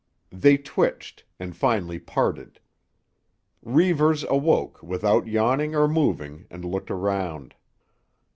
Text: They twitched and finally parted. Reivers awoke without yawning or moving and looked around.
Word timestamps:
They 0.31 0.57
twitched 0.57 1.25
and 1.39 1.55
finally 1.55 1.99
parted. 1.99 2.59
Reivers 3.63 4.23
awoke 4.23 4.81
without 4.81 5.27
yawning 5.27 5.75
or 5.75 5.87
moving 5.87 6.47
and 6.49 6.65
looked 6.65 6.89
around. 6.89 7.53